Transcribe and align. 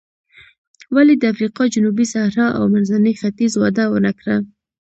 ولې 0.95 1.13
د 1.17 1.23
افریقا 1.33 1.63
جنوبي 1.73 2.05
صحرا 2.13 2.47
او 2.57 2.63
منځني 2.73 3.13
ختیځ 3.21 3.53
وده 3.57 3.83
ونه 3.91 4.11
کړه. 4.19 4.35